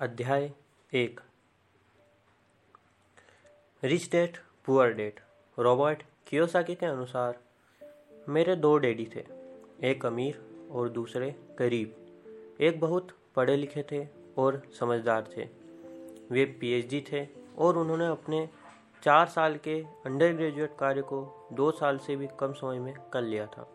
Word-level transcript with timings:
अध्याय 0.00 0.52
एक। 0.94 1.20
Rich 3.84 4.10
dad 4.10 4.36
poor 4.66 4.92
dad 4.92 5.20
Robert 5.58 6.02
Kiyosaki 6.26 6.74
के 6.74 6.86
अनुसार, 6.86 7.38
मेरे 8.28 8.56
दो 8.56 8.78
डैडी 8.78 9.08
थे, 9.16 9.26
एक 9.90 10.06
अमीर 10.06 10.68
और 10.72 10.88
दूसरे 10.88 11.34
गरीब। 11.58 11.96
एक 12.60 12.80
बहुत 12.80 13.08
पढ़े 13.36 13.56
लिखे 13.56 13.82
थे 13.82 14.08
और 14.38 14.62
समझदार 14.80 15.30
थे। 15.36 15.48
वे 16.30 16.44
पीएचडी 16.44 17.04
थे 17.12 17.28
और 17.58 17.78
उन्होंने 17.78 18.06
अपने 18.06 18.48
चार 19.02 19.26
साल 19.26 19.56
के 19.56 19.82
अंडर 20.06 20.32
ग्रेजुएट 20.32 20.76
कार्य 20.78 21.02
को 21.02 21.48
दो 21.52 21.70
साल 21.70 21.98
से 21.98 22.16
भी 22.16 22.28
कम 22.40 22.52
समय 22.52 22.78
में 22.78 22.94
कर 23.12 23.22
लिया 23.22 23.46
था। 23.46 23.68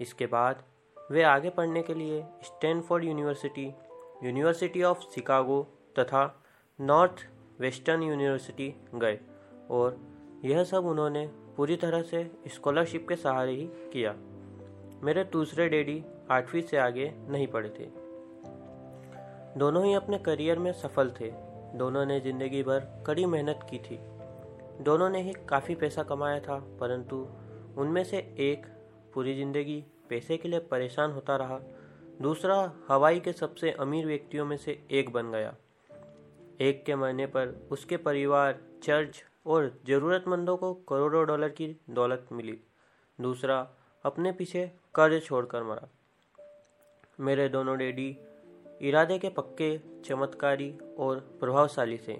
इसके 0.00 0.26
बाद 0.26 0.64
वे 1.10 1.22
आगे 1.22 1.50
पढ़ने 1.50 1.82
के 1.82 1.94
लिए 1.94 2.24
Stanford 2.42 3.04
University 3.04 3.74
University 4.22 4.82
of 4.82 5.00
Chicago 5.14 5.62
तथा 5.98 6.22
नॉर्थ 6.78 7.26
वेस्टर्न 7.60 8.02
यूनिवर्सिटी 8.02 8.74
गए 8.94 9.18
और 9.70 9.96
यह 10.44 10.62
सब 10.64 10.86
उन्होंने 10.86 11.26
पूरी 11.56 11.76
तरह 11.76 12.02
से 12.02 12.24
स्कॉलरशिप 12.54 13.06
के 13.08 13.16
सहारे 13.16 13.52
ही 13.52 13.66
किया। 13.92 14.14
मेरे 15.04 15.24
दूसरे 15.24 15.68
डैडी 15.68 16.02
आठवीं 16.30 16.62
से 16.62 16.76
आगे 16.76 17.12
नहीं 17.28 17.46
पढ़े 17.46 17.68
थे। 17.68 17.88
दोनों 19.58 19.84
ही 19.84 19.94
अपने 19.94 20.18
करियर 20.18 20.58
में 20.58 20.72
सफल 20.72 21.10
थे। 21.20 21.30
दोनों 21.78 22.04
ने 22.06 22.20
ज़िंदगी 22.20 22.62
भर 22.62 22.80
कड़ी 23.06 23.26
मेहनत 23.26 23.66
की 23.70 23.78
थी। 23.78 23.98
दोनों 24.84 25.08
ने 25.10 25.20
ही 25.22 25.32
काफ़ी 25.48 25.74
पैसा 25.74 26.02
कमाया 26.02 26.40
था, 26.40 26.58
परंतु 26.80 27.16
उनमें 27.78 28.04
से 28.04 28.16
एक 28.40 28.66
पूरी 29.14 29.34
ज़िंदगी 29.34 29.84
पैसे 30.08 30.36
के 30.36 30.48
लिए 30.48 30.58
परेशान 30.70 31.12
होता 31.12 31.36
रहा 31.36 31.58
दूसरा, 32.22 32.72
हवाई 32.88 33.20
के 33.20 33.32
सबसे 33.32 33.70
अमीर 33.70 34.06
व्यक्तियों 34.06 34.44
में 34.46 34.56
से 34.56 34.78
एक 34.90 35.12
बन 35.12 35.30
गया। 35.32 35.54
एक 36.60 36.84
के 36.86 36.94
मरने 36.96 37.26
पर 37.26 37.48
उसके 37.72 37.96
परिवार, 37.96 38.58
चर्च 38.82 39.22
और 39.46 39.72
ज़रूरतमंदों 39.86 40.56
को 40.56 40.72
करोड़ों 40.88 41.24
डॉलर 41.26 41.48
की 41.48 41.66
दौलत 41.90 42.28
मिली। 42.32 42.58
दूसरा, 43.18 43.58
अपने 44.04 44.32
पीछे 44.32 44.70
कर्ज 44.94 45.22
छोड़कर 45.24 45.62
मरा। 45.62 45.88
मेरे 47.20 47.48
दोनों 47.48 47.76
डैडी 47.78 48.16
इरादे 48.82 49.18
के 49.18 49.28
पक्के, 49.28 49.78
चमत्कारी 50.04 50.72
और 50.98 51.18
प्रभावशाली 51.40 51.98
थे। 52.08 52.18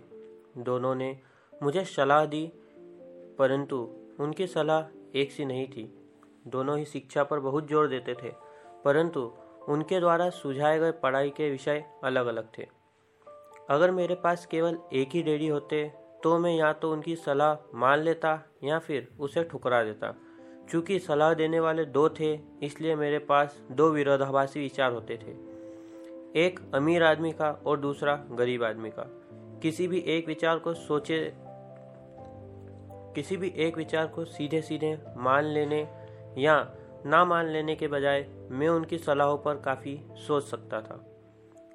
दोनों 0.59 0.95
ने 0.95 1.17
मुझे 1.63 1.85
सलाह 1.85 2.25
दी, 2.27 2.47
परंतु 3.39 3.77
उनकी 4.21 4.47
सलाह 4.47 5.19
एक 5.19 5.33
सी 5.33 5.45
नहीं 5.45 5.67
थी। 5.69 5.93
दोनों 6.47 6.79
ही 6.79 6.85
शिक्षा 6.85 7.25
पर 7.25 7.41
बहुत 7.41 7.69
ज़ोर 7.69 7.89
देते 7.89 8.15
थे, 8.15 8.33
परंतु 8.85 9.33
उनके 9.69 10.01
द्वारा 10.01 10.29
सुझाए 10.31 10.79
गए 10.79 10.93
पढ़ाई 10.93 11.31
के 11.31 11.51
विषय 11.51 11.85
अलग 12.05 12.27
अलग 12.27 12.49
थे। 12.59 12.67
अगर 13.71 13.91
मेरे 13.91 14.15
पास 14.15 14.47
केवल 14.47 14.79
एक 14.93 15.09
ही 15.09 15.23
डैडी 15.23 15.49
होते 15.49 15.85
तो 16.23 16.39
मैं 16.39 16.55
या 16.57 16.73
तो 16.73 16.93
उनकी 16.93 17.15
सलाह 17.17 17.79
मान 17.79 17.99
लेता 17.99 18.39
या 18.65 18.79
फिर 18.79 19.09
उसे 19.21 19.43
ठुकरा 19.45 19.83
देता। 19.85 20.15
चूँकि 20.71 20.99
सलाह 20.99 21.33
देने 21.35 21.61
वाले 21.61 21.85
दो 21.87 22.09
थे, 22.11 22.33
इसलिए 22.63 22.95
मेरे 22.97 23.19
पास 23.21 23.61
दो 23.73 23.89
विरोधाभासी 23.91 24.61
विचार 24.61 24.93
होते 24.93 25.17
थे। 25.17 25.33
एक 26.41 26.61
अमीर 26.75 27.03
आदमी 27.03 27.33
का 27.33 27.51
और 27.67 27.81
दूसरा 27.81 28.15
गरीब 28.31 28.65
आदमी 28.65 28.91
का। 28.91 29.05
किसी 29.63 29.89
भी 29.89 29.99
एक 30.09 30.27
विचार 30.27 30.59
को 30.59 30.75
सोचे, 30.75 31.19
किसी 33.15 33.37
भी 33.37 33.53
एक 33.57 33.77
विचार 33.77 34.07
को 34.07 34.25
सीधे 34.25 34.63
सीधे 34.63 34.97
मान 35.17 35.45
लेने 35.45 35.81
या 36.39 36.57
ना 37.07 37.25
मान 37.25 37.47
लेने 37.47 37.77
के 37.77 37.89
बजाय 37.89 38.27
मैं 38.51 38.69
उनकी 38.69 38.99
सलाहों 38.99 39.39
पर 39.39 39.55
काफ़ी 39.55 40.01
सोच 40.15 40.45
सकता 40.45 40.81
था। 40.81 41.11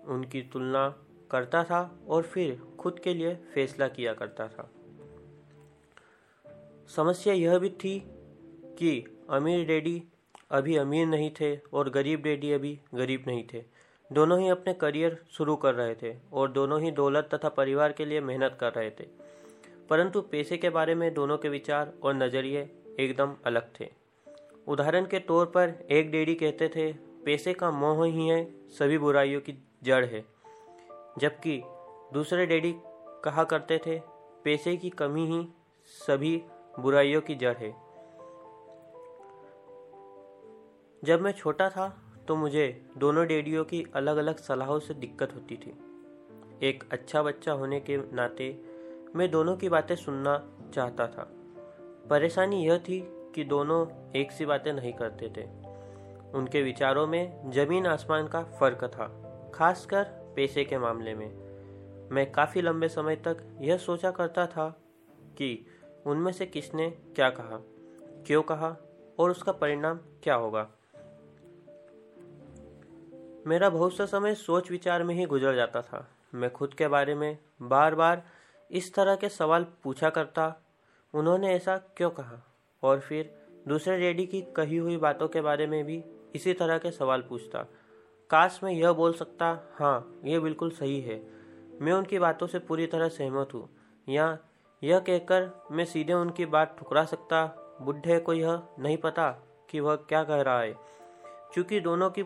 उनकी 0.05 0.41
तुलना 0.41 1.03
करता 1.31 1.63
था 1.63 1.99
और 2.08 2.23
फिर 2.23 2.61
खुद 2.80 2.99
के 2.99 3.13
लिए 3.13 3.36
फैसला 3.36 3.88
किया 3.88 4.13
करता 4.13 4.47
था। 4.47 4.71
समस्या 6.88 7.33
यह 7.33 7.59
भी 7.59 7.70
थी 7.70 8.03
कि 8.80 9.20
अमीर 9.30 9.67
डैडी 9.67 10.03
अभी 10.52 10.77
अमीर 10.77 11.08
नहीं 11.08 11.32
थे 11.32 11.59
और 11.73 11.89
गरीब 11.89 12.21
डैडी 12.21 12.52
अभी 12.52 12.80
गरीब 12.95 13.23
नहीं 13.27 13.43
थे। 13.53 13.64
दोनों 14.11 14.39
ही 14.39 14.49
अपने 14.49 14.73
करियर 14.73 15.26
शुरू 15.32 15.55
कर 15.55 15.76
रहे 15.76 15.95
थे 15.95 16.17
और 16.33 16.52
दोनों 16.52 16.82
ही 16.82 16.92
दौलत 16.92 17.30
तथा 17.33 17.49
परिवार 17.49 17.92
के 17.92 18.05
लिए 18.05 18.21
मेहनत 18.21 18.58
कर 18.59 18.73
रहे 18.73 18.89
थे। 18.89 19.03
परंतु 19.89 20.21
पैसे 20.21 20.58
के 20.58 20.70
बारे 20.70 20.95
में 20.95 21.14
दोनों 21.14 21.37
के 21.37 21.49
विचार 21.49 21.93
और 22.03 22.14
नज़रिए 22.14 22.71
एकदम 22.99 23.36
अलग 23.45 23.71
थे। 23.80 23.98
उदाहरण 24.69 25.05
के 25.05 25.19
तौर 25.19 25.45
पर 25.45 25.87
एक 25.91 26.11
डेडी 26.11 26.35
कहते 26.35 26.67
थे, 26.67 26.93
पैसे 27.25 27.53
का 27.53 27.71
मोह 27.71 28.05
ही 28.05 28.27
है, 28.27 28.67
सभी 28.69 28.97
बुराइयों 28.97 29.41
की 29.41 29.53
जड़ 29.83 30.05
है। 30.05 30.25
जबकि 31.19 31.61
दूसरे 32.13 32.45
डेडी 32.45 32.73
कहा 33.23 33.43
करते 33.43 33.77
थे, 33.77 33.99
पैसे 34.43 34.77
की 34.77 34.89
कमी 34.89 35.25
ही 35.27 35.47
सभी 35.85 36.41
बुराइयों 36.79 37.21
की 37.21 37.35
जड़ 37.35 37.55
है। 37.58 37.71
जब 41.03 41.21
मैं 41.21 41.31
छोटा 41.31 41.69
था 41.69 41.89
तो 42.27 42.35
मुझे 42.35 42.85
दोनों 42.97 43.27
डेडियों 43.27 43.65
की 43.65 43.85
अलग 43.93 44.17
अलग 44.17 44.37
सलाहों 44.37 44.79
से 44.79 44.93
दिक्कत 44.93 45.35
होती 45.35 45.55
थी। 45.55 45.73
एक 46.67 46.83
अच्छा 46.91 47.23
बच्चा 47.23 47.52
होने 47.52 47.79
के 47.79 47.97
नाते 47.97 48.61
मैं 49.15 49.31
दोनों 49.31 49.58
की 49.58 49.69
बातें 49.69 49.95
सुनना 49.95 50.43
चाहता 50.75 51.08
था। 51.08 51.31
परेशानी 52.09 52.65
यह 52.65 52.77
थी 52.77 52.99
कि 53.35 53.43
दोनों 53.43 53.85
एक 54.15 54.31
सी 54.31 54.45
बातें 54.45 54.73
नहीं 54.73 54.93
करते 54.93 55.29
थे। 55.37 55.47
उनके 56.33 56.61
विचारों 56.61 57.07
में 57.07 57.51
ज़मीन 57.51 57.87
आसमान 57.87 58.27
का 58.27 58.43
फ़र्क 58.59 58.83
था, 58.85 59.07
खासकर 59.53 60.03
पैसे 60.35 60.65
के 60.65 60.77
मामले 60.77 61.13
में। 61.15 61.27
मैं 62.11 62.31
काफ़ी 62.31 62.61
लंबे 62.61 62.87
समय 62.89 63.15
तक 63.15 63.37
यह 63.61 63.77
सोचा 63.77 64.11
करता 64.11 64.45
था 64.47 64.69
कि 65.37 65.65
उनमें 66.05 66.31
से 66.31 66.45
किसने 66.45 66.89
क्या 66.89 67.29
कहा, 67.29 67.59
क्यों 68.27 68.41
कहा 68.41 68.75
और 69.19 69.31
उसका 69.31 69.51
परिणाम 69.51 69.99
क्या 70.23 70.35
होगा। 70.35 70.67
मेरा 73.47 73.69
बहुत 73.69 73.95
सा 73.95 74.05
समय 74.05 74.35
सोच 74.35 74.71
विचार 74.71 75.03
में 75.03 75.15
ही 75.15 75.25
गुजर 75.25 75.55
जाता 75.55 75.81
था। 75.81 76.07
मैं 76.33 76.51
खुद 76.53 76.73
के 76.73 76.87
बारे 76.87 77.15
में 77.15 77.37
बार 77.61 77.95
बार 77.95 78.23
इस 78.71 78.93
तरह 78.93 79.15
के 79.15 79.29
सवाल 79.29 79.65
पूछा 79.83 80.09
करता, 80.09 80.53
उन्होंने 81.13 81.53
ऐसा 81.55 81.77
क्यों 81.77 82.09
कहा? 82.09 82.48
और 82.83 82.99
फिर 82.99 83.39
दूसरे 83.67 83.99
डैडी 83.99 84.25
की 84.25 84.41
कही 84.41 84.77
हुई 84.77 84.97
बातों 84.97 85.27
के 85.27 85.41
बारे 85.41 85.67
में 85.67 85.85
भी 85.85 86.03
इसी 86.35 86.53
तरह 86.53 86.77
के 86.77 86.91
सवाल 86.91 87.21
पूछता। 87.21 87.65
काश 88.29 88.59
मैं 88.63 88.71
यह 88.71 88.91
बोल 88.91 89.13
सकता 89.13 89.69
हाँ 89.73 90.21
यह 90.25 90.39
बिल्कुल 90.39 90.69
सही 90.69 91.01
है। 91.01 91.27
मैं 91.81 91.93
उनकी 91.93 92.19
बातों 92.19 92.47
से 92.47 92.59
पूरी 92.59 92.87
तरह 92.87 93.07
सहमत 93.07 93.49
हूँ। 93.53 93.69
या 94.09 94.37
यह 94.83 94.99
कहकर 94.99 95.67
मैं 95.71 95.85
सीधे 95.85 96.13
उनकी 96.13 96.45
बात 96.45 96.75
ठुकरा 96.79 97.05
सकता, 97.05 97.45
बुढ़े 97.81 98.19
को 98.19 98.33
यह 98.33 98.61
नहीं 98.79 98.97
पता 98.97 99.31
कि 99.69 99.79
वह 99.79 99.95
क्या 99.95 100.23
कह 100.23 100.41
रहा 100.41 100.61
है। 100.61 100.75
क्योंकि 101.53 101.79
दोनों 101.79 102.09
की 102.09 102.23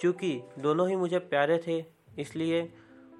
क्योंकि 0.00 0.42
दोनों 0.58 0.88
ही 0.88 0.96
मुझे 0.96 1.18
प्यारे 1.18 1.58
थे, 1.66 1.84
इसलिए 2.18 2.72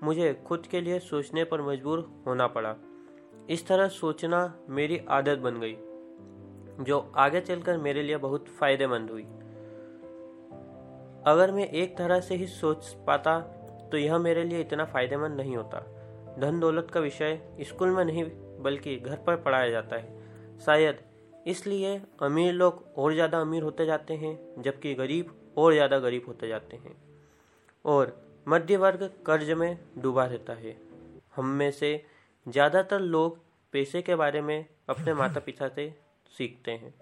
मुझे 0.02 0.42
खुद 0.46 0.66
के 0.66 0.80
लिए 0.80 0.98
सोचने 0.98 1.44
पर 1.44 1.62
मजबूर 1.62 2.22
होना 2.26 2.46
पड़ा। 2.46 2.76
इस 3.48 3.66
तरह 3.66 3.88
सोचना 3.90 4.40
मेरी 4.70 5.00
आदत 5.10 5.38
बन 5.38 5.60
गई, 5.60 5.76
जो 6.80 6.98
आगे 7.16 7.40
चलकर 7.40 7.76
मेरे 7.78 8.02
लिए 8.02 8.16
बहुत 8.18 8.48
फ़ायदेमंद 8.50 9.10
हुई। 9.10 9.22
अगर 11.26 11.50
मैं 11.50 11.66
एक 11.66 11.96
तरह 11.98 12.20
से 12.20 12.34
ही 12.34 12.46
सोच 12.48 12.86
पाता 13.06 13.38
तो 13.92 13.98
यह 13.98 14.18
मेरे 14.18 14.44
लिए 14.44 14.60
इतना 14.60 14.84
फ़ायदेमंद 14.84 15.36
नहीं 15.36 15.56
होता। 15.56 15.80
धन 16.40 16.60
दौलत 16.60 16.90
का 16.90 17.00
विषय 17.00 17.40
स्कूल 17.62 17.90
में 17.90 18.04
नहीं, 18.04 18.24
बल्कि 18.62 18.96
घर 18.96 19.16
पर 19.16 19.36
पढ़ाया 19.36 19.70
जाता 19.70 19.96
है। 19.96 20.58
शायद 20.58 20.98
इसलिए 21.46 22.00
अमीर 22.22 22.52
लोग 22.52 22.84
और 22.98 23.12
ज़्यादा 23.14 23.40
अमीर 23.40 23.62
होते 23.62 23.86
जाते 23.86 24.14
हैं, 24.14 24.62
जबकि 24.62 24.94
गरीब 24.94 25.34
और 25.58 25.72
ज़्यादा 25.72 25.98
गरीब 25.98 26.24
होते 26.28 26.48
जाते 26.48 26.76
हैं। 26.76 26.96
और 27.84 28.16
मध्य 28.46 28.76
वर्ग 28.76 29.10
कर्ज 29.26 29.50
में 29.52 29.78
डूबा 29.98 30.24
रहता 30.24 30.52
है। 30.54 30.76
हम 31.36 31.46
में 31.48 31.70
से 31.72 31.94
ज़्यादातर 32.46 33.00
लोग 33.00 33.38
पैसे 33.72 34.02
के 34.02 34.14
बारे 34.14 34.40
में 34.40 34.66
अपने 34.88 35.14
माता 35.14 35.40
पिता 35.40 35.68
से 35.68 35.94
सीखते 36.32 36.70
हैं। 36.70 36.94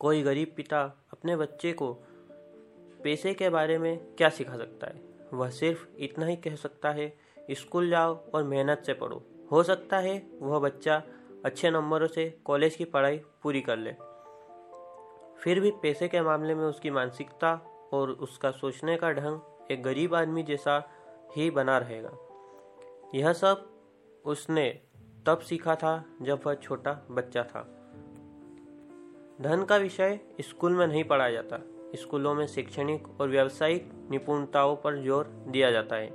कोई 0.00 0.22
गरीब 0.22 0.52
पिता 0.56 0.80
अपने 1.12 1.36
बच्चे 1.36 1.72
को 1.72 1.92
पैसे 3.04 3.34
के 3.34 3.48
बारे 3.48 3.78
में 3.78 4.14
क्या 4.14 4.28
सिखा 4.28 4.56
सकता 4.56 4.86
है? 4.86 5.02
वह 5.32 5.50
सिर्फ़ 5.50 5.86
इतना 5.98 6.26
ही 6.26 6.36
कह 6.36 6.54
सकता 6.54 6.90
है, 6.90 7.12
स्कूल 7.50 7.90
जाओ 7.90 8.14
और 8.34 8.44
मेहनत 8.44 8.82
से 8.86 8.92
पढ़ो। 8.92 9.22
हो 9.52 9.62
सकता 9.62 9.98
है 9.98 10.22
वह 10.40 10.58
बच्चा 10.58 11.02
अच्छे 11.44 11.70
नंबरों 11.70 12.06
से 12.06 12.28
कॉलेज 12.44 12.74
की 12.74 12.84
पढ़ाई 12.84 13.20
पूरी 13.42 13.60
कर 13.60 13.76
ले। 13.76 13.92
फिर 15.42 15.60
भी 15.60 15.70
पैसे 15.70 16.08
के 16.08 16.20
मामले 16.20 16.54
में 16.54 16.64
उसकी 16.64 16.90
मानसिकता 16.90 17.54
और 17.92 18.10
उसका 18.10 18.50
सोचने 18.50 18.96
का 18.96 19.12
ढंग 19.12 19.70
एक 19.70 19.82
गरीब 19.82 20.14
आदमी 20.14 20.42
जैसा 20.42 20.82
ही 21.36 21.50
बना 21.50 21.78
रहेगा। 21.78 22.10
यह 23.14 23.32
सब 23.32 23.69
उसने 24.24 24.80
तब 25.26 25.38
सीखा 25.38 25.74
था 25.74 26.04
जब 26.22 26.40
वह 26.46 26.54
छोटा 26.54 27.06
बच्चा 27.10 27.42
था। 27.42 27.60
धन 29.42 29.64
का 29.68 29.76
विषय 29.76 30.20
स्कूल 30.40 30.72
में 30.72 30.86
नहीं 30.86 31.04
पढ़ाया 31.04 31.32
जाता। 31.32 31.58
स्कूलों 31.96 32.34
में 32.34 32.46
शैक्षणिक 32.46 33.20
और 33.20 33.28
व्यावसायिक 33.28 33.90
निपुणताओं 34.10 34.76
पर 34.76 35.02
ज़ोर 35.04 35.44
दिया 35.48 35.70
जाता 35.70 35.96
है। 35.96 36.10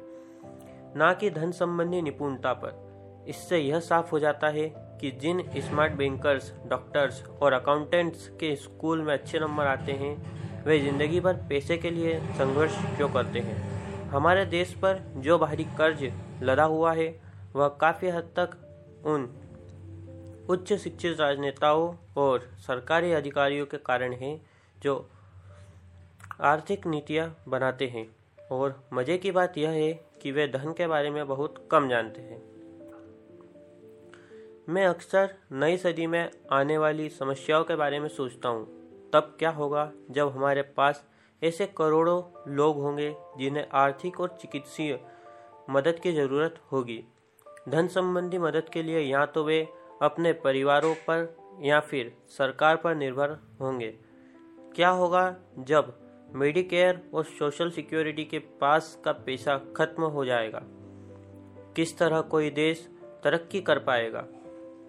न 0.98 1.18
कि 1.20 1.30
धन 1.30 1.52
संबंधी 1.52 2.02
निपुणता 2.02 2.54
पर। 2.54 3.26
इससे 3.30 3.58
यह 3.58 3.80
साफ़ 3.80 4.12
हो 4.12 4.20
जाता 4.20 4.48
है 4.48 4.74
कि 5.02 5.12
जिन 5.12 5.44
स्मार्ट 5.58 5.94
बैंकर्स 5.94 6.54
डॉक्टर्स 6.68 7.24
और 7.42 7.54
अकाउंटेंट्स 7.54 8.28
के 8.30 8.56
स्कूल 8.56 9.02
में 9.02 9.14
अच्छे 9.14 9.40
नंबर 9.40 9.66
आते 9.66 9.92
हैं, 9.92 10.36
वे 10.66 10.80
ज़िंदगी 10.80 11.20
भर 11.20 11.34
पैसे 11.34 11.78
के 11.78 11.90
लिए 11.90 12.20
संघर्ष 12.20 12.78
क्यों 12.98 13.10
करते 13.10 13.40
हैं? 13.40 13.58
हमारे 14.10 14.46
देश 14.46 14.74
पर 14.74 15.14
जो 15.18 15.38
बाहरी 15.38 15.64
कर्ज 15.64 16.12
लदा 16.44 16.64
हुआ 16.64 16.94
है 16.94 17.25
वह 17.56 17.68
काफ़ी 17.68 18.10
हद 18.10 18.24
तक 18.24 18.58
उन 19.06 19.24
उच्च 20.50 20.74
शिक्षित 20.74 21.20
राजनेताओं 21.20 21.96
और 22.18 22.50
सरकारी 22.68 23.12
अधिकारियों 23.12 23.66
के 23.66 23.78
कारण 23.78 24.14
है 24.14 24.42
जो 24.84 25.10
आर्थिक 26.42 26.88
नीतियाँ 26.88 27.44
बनाते 27.48 27.88
हैं। 27.88 28.16
और 28.52 28.84
मज़े 28.94 29.18
की 29.18 29.32
बात 29.32 29.58
यह 29.58 29.70
है 29.70 29.94
कि 30.22 30.32
वे 30.32 30.48
धन 30.48 30.74
के 30.74 30.88
बारे 30.88 31.10
में 31.10 31.28
बहुत 31.28 31.68
कम 31.72 31.90
जानते 31.90 32.22
हैं। 32.22 32.42
मैं 34.70 34.86
अक्सर 34.86 35.36
नई 35.52 35.78
सदी 35.78 36.08
में 36.08 36.32
आने 36.52 36.78
वाली 36.78 37.10
समस्याओं 37.10 37.64
के 37.64 37.76
बारे 37.76 38.00
में 38.00 38.10
सोचता 38.10 38.50
हूँ। 38.50 38.66
तब 39.14 39.36
क्या 39.40 39.50
होगा 39.50 39.92
जब 40.12 40.30
हमारे 40.30 40.62
पास 40.62 41.06
ऐसे 41.44 41.66
करोड़ों 41.66 42.22
लोग 42.54 42.78
होंगे 42.78 43.16
जिन्हें 43.38 43.68
आर्थिक 43.74 44.20
और 44.20 44.38
चिकित्सीय 44.42 45.00
मदद 45.70 46.00
की 46.00 46.12
ज़रूरत 46.12 46.56
होगी? 46.72 47.04
धन 47.70 47.88
संबंधी 47.88 48.38
मदद 48.38 48.70
के 48.70 48.84
लिए 48.84 49.00
या 49.00 49.26
तो 49.26 49.44
वे 49.44 49.68
अपने 50.02 50.34
परिवारों 50.34 50.94
पर 51.10 51.36
या 51.64 51.80
फिर 51.80 52.12
सरकार 52.28 52.76
पर 52.76 52.96
निर्भर 52.96 53.30
होंगे। 53.62 53.88
क्या 54.76 54.90
होगा 54.90 55.36
जब 55.60 55.94
मेडिकेयर 56.36 57.02
और 57.14 57.24
सोशल 57.24 57.70
सिक्योरिटी 57.70 58.24
के 58.24 58.40
पास 58.62 58.98
का 59.06 59.12
पैसा 59.12 59.58
खत्म 59.78 60.04
हो 60.04 60.26
जाएगा? 60.26 60.62
किस 61.76 61.98
तरह 61.98 62.22
कोई 62.22 62.50
देश 62.50 62.88
तरक्की 63.24 63.62
कर 63.62 63.80
पाएगा? 63.80 64.20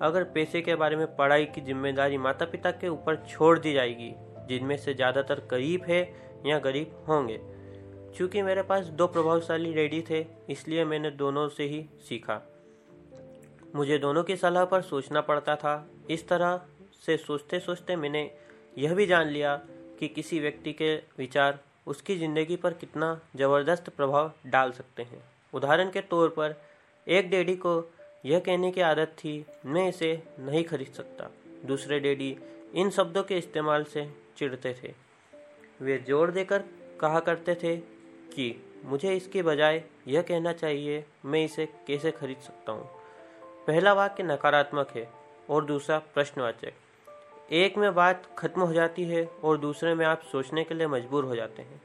अगर 0.03 0.25
पैसे 0.25 0.61
के 0.63 0.75
बारे 0.75 0.97
में 0.97 1.07
पढ़ाई 1.17 1.45
की 1.45 1.61
ज़िम्मेदारी 1.61 2.19
माता 2.19 2.45
पिता 2.45 2.71
के 2.71 2.89
ऊपर 2.89 3.17
छोड़ 3.29 3.59
दी 3.59 3.73
जाएगी, 3.73 4.13
जिनमें 4.49 4.77
से 4.77 4.95
ज़्यादातर 4.95 5.43
गरीब 5.51 5.85
है 5.85 6.01
या 6.47 6.59
गरीब 6.59 7.05
होंगे? 7.09 7.41
चूँकि 8.17 8.43
मेरे 8.43 8.63
पास 8.63 8.87
दो 8.87 9.07
प्रभावशाली 9.07 9.73
रेडी 9.73 10.03
थे, 10.11 10.25
इसलिए 10.51 10.85
मैंने 10.85 11.11
दोनों 11.11 11.49
से 11.49 11.65
ही 11.65 11.89
सीखा। 12.09 12.43
मुझे 13.77 13.99
दोनों 13.99 14.23
की 14.25 14.37
सलाह 14.37 14.65
पर 14.65 14.83
सोचना 14.83 15.21
पड़ता 15.21 15.57
था। 15.57 15.91
इस 16.11 16.29
तरह 16.29 16.61
से 17.07 17.17
सोचते 17.17 17.59
सोचते 17.61 17.97
मैंने 17.97 18.31
यह 18.79 18.95
भी 18.95 19.07
जान 19.07 19.29
लिया 19.29 19.55
कि 20.01 20.09
किसी 20.09 20.41
व्यक्ति 20.41 20.73
के 20.73 20.95
विचार 21.19 21.59
उसकी 21.87 22.17
ज़िंदगी 22.17 22.57
पर 22.57 22.73
कितना 22.73 23.21
ज़बरदस्त 23.37 23.89
प्रभाव 23.89 24.33
डाल 24.47 24.73
सकते 24.73 25.03
हैं। 25.03 25.23
उदाहरण 25.55 25.91
के 25.91 26.01
तौर 26.01 26.29
पर, 26.29 26.57
एक 27.07 27.31
डैडी 27.31 27.57
को 27.57 27.93
यह 28.27 28.39
कहने 28.39 28.71
की 28.71 28.81
आदत 28.81 29.15
थी, 29.19 29.47
मैं 29.67 29.89
इसे 29.89 30.23
नहीं 30.39 30.65
खरीद 30.65 30.93
सकता। 30.93 31.31
दूसरे 31.67 32.01
डैडी 32.01 32.37
इन 32.75 32.91
शब्दों 32.91 33.23
के 33.23 33.39
इस्तेमाल 33.39 33.85
से 33.85 34.11
चिढ़ते 34.39 34.75
थे। 34.83 34.95
वे 35.81 35.99
ज़ोर 35.99 36.31
देकर 36.31 36.65
कहा 37.01 37.21
करते 37.21 37.55
थे 37.55 37.77
कि, 37.77 38.55
मुझे 38.85 39.17
इसके 39.17 39.43
बजाय 39.43 39.85
यह 40.09 40.23
कहना 40.23 40.53
चाहिए, 40.53 41.05
मैं 41.25 41.45
इसे 41.45 41.67
कैसे 41.67 42.11
खरीद 42.11 42.37
सकता 42.37 42.73
हूँ? 42.73 42.96
पहला 43.67 43.93
वाक्य 43.93 44.23
नकारात्मक 44.23 44.91
है 44.97 45.09
और 45.51 45.65
दूसरा 45.65 45.99
प्रश्नवाचक। 46.15 47.53
एक 47.53 47.77
में 47.79 47.95
बात 47.95 48.23
खत्म 48.39 48.63
हो 48.63 48.73
जाती 48.73 49.05
है 49.05 49.25
और 49.45 49.59
दूसरे 49.59 49.95
में 49.95 50.05
आप 50.07 50.23
सोचने 50.33 50.65
के 50.65 50.75
लिए 50.75 50.87
मजबूर 50.87 51.25
हो 51.25 51.37
जाते 51.37 51.63
हैं। 51.63 51.81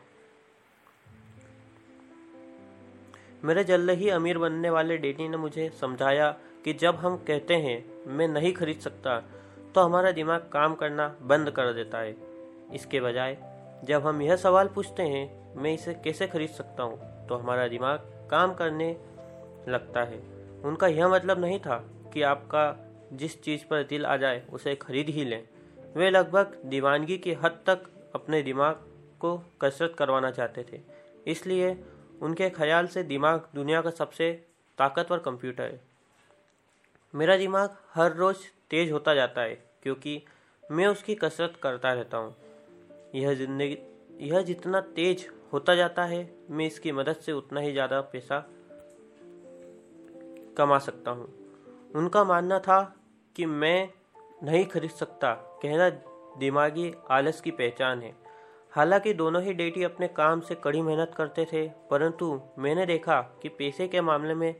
मेरे 3.43 3.63
जल्द 3.63 3.89
ही 3.89 4.09
अमीर 4.09 4.37
बनने 4.37 4.69
वाले 4.69 4.97
डैडी 4.97 5.27
ने 5.27 5.37
मुझे 5.37 5.69
समझाया 5.81 6.29
कि 6.65 6.73
जब 6.73 6.95
हम 6.95 7.15
कहते 7.17 7.55
हैं, 7.55 7.85
मैं 8.07 8.27
नहीं 8.27 8.53
खरीद 8.53 8.79
सकता 8.79 9.19
तो 9.75 9.81
हमारा 9.81 10.11
दिमाग 10.11 10.49
काम 10.53 10.75
करना 10.75 11.07
बंद 11.21 11.51
कर 11.51 11.73
देता 11.73 11.97
है। 11.97 12.15
इसके 12.73 12.99
बजाय, 13.01 13.37
जब 13.83 14.05
हम 14.07 14.21
यह 14.21 14.35
सवाल 14.35 14.67
पूछते 14.67 15.03
हैं, 15.03 15.55
मैं 15.55 15.73
इसे 15.73 15.93
कैसे 15.93 16.27
खरीद 16.27 16.49
सकता 16.49 16.83
हूँ? 16.83 17.27
तो 17.27 17.35
हमारा 17.35 17.67
दिमाग 17.67 18.27
काम 18.31 18.53
करने 18.53 18.89
लगता 19.67 20.03
है। 20.03 20.40
उनका 20.63 20.87
यह 20.87 21.07
मतलब 21.07 21.39
नहीं 21.39 21.59
था 21.59 21.77
कि 22.13 22.21
आपका 22.21 22.63
जिस 23.13 23.41
चीज़ 23.43 23.65
पर 23.65 23.83
दिल 23.83 24.05
आ 24.05 24.15
जाए, 24.17 24.43
उसे 24.51 24.75
खरीद 24.75 25.09
ही 25.09 25.25
लें। 25.25 25.43
वे 25.95 26.09
लगभग 26.09 26.61
दीवानगी 26.65 27.17
की 27.17 27.33
हद 27.33 27.59
तक 27.67 27.89
अपने 28.15 28.41
दिमाग 28.41 28.85
को 29.19 29.37
कसरत 29.61 29.95
करवाना 29.97 30.31
चाहते 30.31 30.65
थे। 30.71 30.79
इसलिए 31.27 31.75
उनके 32.21 32.49
ख्याल 32.49 32.87
से 32.87 33.03
दिमाग 33.03 33.47
दुनिया 33.55 33.81
का 33.81 33.89
सबसे 33.89 34.31
ताकतवर 34.77 35.19
कंप्यूटर 35.19 35.63
है। 35.63 35.79
मेरा 37.13 37.37
दिमाग 37.37 37.77
हर 37.95 38.13
रोज़ 38.13 38.37
तेज 38.69 38.91
होता 38.91 39.13
जाता 39.13 39.41
है, 39.41 39.55
क्योंकि 39.83 40.21
मैं 40.71 40.87
उसकी 40.87 41.15
कसरत 41.15 41.53
करता 41.63 41.93
रहता 41.93 42.17
हूँ। 42.17 42.35
यह 43.15 43.33
ज़िंदगी, 43.33 43.77
यह 44.21 44.41
जितना 44.41 44.81
तेज 44.95 45.27
होता 45.53 45.75
जाता 45.75 46.03
है, 46.05 46.29
मैं 46.49 46.65
इसकी 46.65 46.91
मदद 46.91 47.15
से 47.15 47.31
उतना 47.31 47.59
ही 47.59 47.71
ज़्यादा 47.71 48.01
पैसा 48.01 48.39
कमा 50.57 50.77
सकता 50.79 51.11
हूँ। 51.11 51.27
उनका 51.95 52.23
मानना 52.23 52.59
था 52.59 52.81
कि 53.35 53.45
मैं 53.45 53.89
नहीं 54.43 54.65
खरीद 54.65 54.91
सकता। 54.91 55.33
कहना 55.33 55.89
दिमागी 56.39 56.93
आलस 57.11 57.41
की 57.41 57.51
पहचान 57.51 58.01
है। 58.01 58.15
हालाँकि 58.71 59.13
दोनों 59.13 59.41
ही 59.43 59.53
डेटी 59.53 59.83
अपने 59.83 60.07
काम 60.07 60.39
से 60.39 60.55
कड़ी 60.55 60.81
मेहनत 60.81 61.11
करते 61.17 61.45
थे, 61.45 61.67
परंतु 61.89 62.41
मैंने 62.59 62.85
देखा 62.85 63.21
कि 63.41 63.49
पैसे 63.49 63.87
के 63.87 64.01
मामले 64.01 64.33
में 64.33 64.55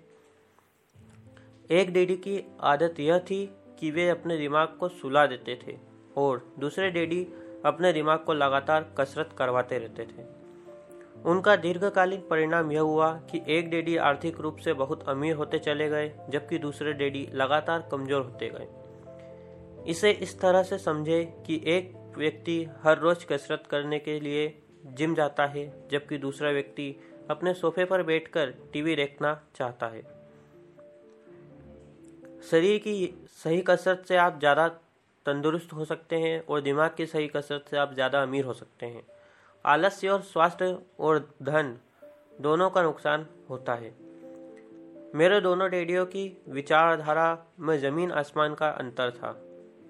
एक 1.72 1.94
डेडी 1.94 2.16
की 2.16 2.44
आदत 2.62 3.00
यह 3.00 3.20
थी 3.20 3.46
कि 3.80 3.92
वे 3.92 4.10
अपने 4.10 4.38
दिमाग 4.38 4.76
को 4.80 4.90
सुला 4.90 5.26
देते 5.26 5.60
थे 5.68 5.78
और 6.18 6.54
दूसरे 6.60 6.92
डेडी 6.92 7.24
अपने 7.66 7.94
दिमाग 7.94 8.20
को 8.20 8.34
लगातार 8.34 8.94
कसरत 8.98 9.30
करवाते 9.38 9.78
रहते 9.80 10.04
थे। 10.04 10.41
उनका 11.26 11.56
दीर्घकालीन 11.56 12.22
परिणाम 12.30 12.72
यह 12.72 12.82
हुआ 12.82 13.12
कि 13.32 13.42
एक 13.48 13.70
डेडी 13.70 13.96
आर्थिक 14.00 14.40
रूप 14.40 14.58
से 14.58 14.74
बहुत 14.74 15.08
अमीर 15.10 15.36
होते 15.36 15.60
चले 15.60 15.90
गए, 15.90 16.12
जबकि 16.30 16.58
दूसरे 16.58 16.94
डेडी 16.94 17.28
लगातार 17.34 17.88
कमज़ोर 17.92 18.22
होते 18.22 18.50
गए। 18.50 18.68
इसे 19.92 20.12
इस 20.12 20.40
तरह 20.40 20.64
से 20.64 20.78
समझे 20.78 21.24
कि 21.46 21.62
एक 21.68 21.94
व्यक्ति 22.18 22.66
हर 22.84 22.98
रोज 22.98 23.24
कसरत 23.24 23.64
करने 23.72 24.00
के 24.00 24.20
लिए 24.20 24.48
जिम 24.88 25.16
जाता 25.16 25.46
है, 25.46 25.66
जबकि 25.92 26.18
दूसरा 26.18 26.50
व्यक्ति 26.50 26.96
अपने 27.30 27.54
सोफे 27.54 27.86
पर 27.86 28.04
बैठकर 28.04 28.54
टीवी 28.74 28.96
देखना 28.96 29.40
चाहता 29.56 29.88
है। 29.88 30.02
शरीर 32.52 32.78
की 32.78 33.14
सही 33.44 33.62
कसरत 33.62 34.04
से 34.08 34.18
आप 34.18 34.40
ज़्यादा 34.40 34.68
तंदुरुस्त 35.26 35.74
हो 35.74 35.86
सकते 35.86 36.16
हैं 36.16 36.44
और 36.46 36.62
दिमाग 36.62 36.94
की 36.98 37.06
सही 37.06 37.28
कसरत 37.28 37.66
से 37.72 37.78
आप 37.78 37.94
ज़्यादा 37.94 38.22
अमीर 38.24 38.46
हो 38.46 38.54
सकते 38.54 38.86
हैं। 38.86 39.04
आलस्य 39.66 40.10
और 40.10 40.22
स्वास्थ्य 40.22 40.78
और 41.00 41.20
धन 41.44 41.76
दोनों 42.42 42.70
का 42.70 42.82
नुकसान 42.84 43.26
होता 43.50 43.74
है। 43.74 43.94
मेरे 45.16 45.40
दोनों 45.42 45.70
डैडियों 45.70 46.06
की 46.06 46.26
विचारधारा 46.50 47.38
में 47.60 47.78
ज़मीन 47.80 48.12
आसमान 48.12 48.54
का 48.54 48.70
अंतर 48.70 49.12
था। 49.12 49.30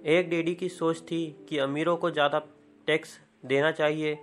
एक 0.08 0.30
डैडी 0.30 0.56
की 0.56 0.70
सोच 0.70 1.02
थी 1.02 1.46
कि 1.50 1.58
अमीरों 1.58 1.96
को 1.98 2.12
ज़्यादा 2.12 2.40
टैक्स 2.88 3.20
देना 3.46 3.72
चाहिए 3.72 4.16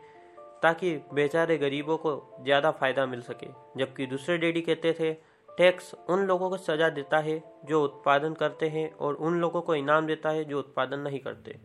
ताकि 0.63 0.95
बेचारे 1.15 1.57
गरीबों 1.59 1.97
को 1.97 2.13
ज़्यादा 2.45 2.71
फ़ायदा 2.71 3.07
मिल 3.07 3.21
सके। 3.21 3.47
जबकि 3.79 4.07
दूसरे 4.07 4.37
डैडी 4.39 4.61
कहते 4.61 4.93
थे, 4.93 5.13
टैक्स 5.49 5.95
उन 6.11 6.27
लोगों 6.27 6.51
को 6.51 6.57
सज़ा 6.57 6.89
देता 6.91 7.19
है 7.19 7.43
जो 7.65 7.83
उत्पादन 7.85 8.35
करते 8.35 8.69
हैं 8.69 8.91
और 8.93 9.15
उन 9.15 9.41
लोगों 9.41 9.63
को 9.63 9.75
इनाम 9.75 10.07
देता 10.07 10.31
है 10.31 10.45
जो 10.45 10.59
उत्पादन 10.59 11.01
नहीं 11.01 11.21
करते। 11.21 11.57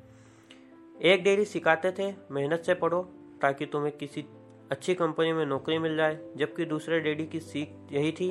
एक 1.04 1.24
डेडी 1.24 1.46
सिखाते 1.46 1.92
थे, 1.92 2.14
मेहनत 2.32 2.64
से 2.66 2.74
पढ़ो 2.76 3.02
ताकि 3.44 3.66
तुम्हें 3.66 3.98
किसी 3.98 4.26
अच्छी 4.72 4.94
कंपनी 4.96 5.34
में 5.34 5.46
नौकरी 5.46 5.78
मिल 5.78 5.98
जाए, 5.98 6.20
जबकि 6.38 6.66
दूसरे 6.66 7.00
डैडी 7.00 7.26
की 7.26 7.40
सीख 7.40 7.76
यही 7.92 8.12
थी। 8.12 8.30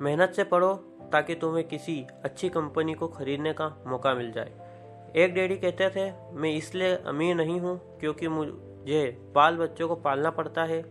मेहनत 0.00 0.32
से 0.32 0.44
पढ़ो, 0.44 0.74
ताकि 1.12 1.34
तुम्हें 1.34 1.68
किसी 1.68 2.06
अच्छी 2.24 2.48
कंपनी 2.48 2.94
को 2.94 3.08
खरीदने 3.08 3.52
का 3.52 3.68
मौका 3.86 4.14
मिल 4.14 4.32
जाए। 4.32 4.52
एक 5.16 5.34
डैडी 5.34 5.56
कहते 5.56 5.90
थे, 5.90 6.10
मैं 6.32 6.54
इसलिए 6.56 6.96
अमीर 6.96 7.34
नहीं 7.34 7.60
हूँ, 7.60 7.98
क्योंकि 8.00 8.28
मुझे 8.28 9.04
बाल 9.34 9.56
बच्चों 9.56 9.88
को 9.88 9.94
पालना 9.94 10.30
पड़ता 10.30 10.64
है। 10.64 10.82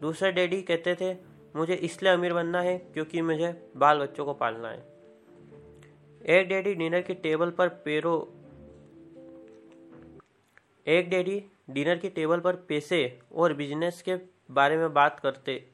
दूसरे 0.00 0.32
डैडी 0.32 0.62
कहते 0.62 0.94
थे, 0.94 1.14
मुझे 1.56 1.74
इसलिए 1.74 2.12
अमीर 2.12 2.32
बनना 2.32 2.60
है, 2.60 2.78
क्योंकि 2.78 3.22
मुझे 3.22 3.70
बाल 3.76 3.98
बच्चों 3.98 4.24
को 4.24 4.34
पालना 4.34 4.68
है। 4.68 4.86
एक 6.20 6.48
डैडी 6.48 6.74
डिनर 6.74 7.00
की 7.00 7.14
टेबल 7.14 7.50
पर 7.50 7.68
पैरों 7.68 8.20
एक 10.86 11.10
डैडी 11.10 11.44
डिनर 11.68 11.96
की 11.96 12.08
टेबल 12.08 12.40
पर 12.40 12.56
पैसे 12.68 13.18
और 13.32 13.52
बिज़नेस 13.54 14.02
के 14.02 14.16
बारे 14.50 14.76
में 14.76 14.92
बात 14.94 15.20
करते, 15.20 15.64